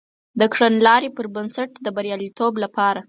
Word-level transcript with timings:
د 0.39 0.41
کړنلاري 0.53 1.09
پر 1.17 1.25
بنسټ 1.35 1.71
د 1.85 1.87
بریالیتوب 1.95 2.53
لپاره 2.63 2.99